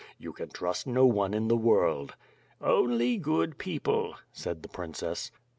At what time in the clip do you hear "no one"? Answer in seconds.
0.87-1.31